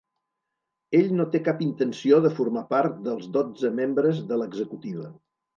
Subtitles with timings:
[0.99, 5.09] Ell no té cap intenció de formar part dels dotze membres de l’executiva.